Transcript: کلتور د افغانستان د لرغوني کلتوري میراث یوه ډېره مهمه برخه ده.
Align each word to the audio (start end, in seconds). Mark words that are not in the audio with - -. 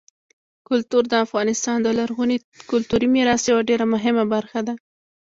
کلتور 0.67 1.03
د 1.09 1.13
افغانستان 1.25 1.77
د 1.81 1.87
لرغوني 1.99 2.37
کلتوري 2.71 3.07
میراث 3.15 3.41
یوه 3.51 3.61
ډېره 3.69 3.85
مهمه 3.93 4.23
برخه 4.33 4.59
ده. 4.67 4.73